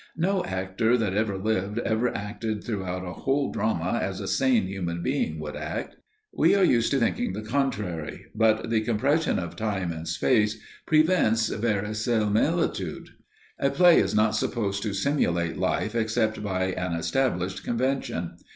[0.17, 5.03] No actor that ever lived ever acted throughout a whole drama as a sane human
[5.03, 5.95] being would act.
[6.33, 11.49] We are used to thinking the contrary, but the compression of time and space prevents
[11.49, 13.09] verisimilitude.
[13.59, 18.37] A play is not supposed to simulate life except by an established convention.